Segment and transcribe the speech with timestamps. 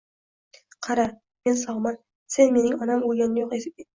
[0.87, 1.05] Qara,
[1.49, 1.99] men sog'man.
[2.37, 3.89] Sen mening onam o'lgani yo'q, demadingmi?